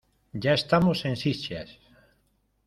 [0.43, 1.69] Ya estamos en Sitges.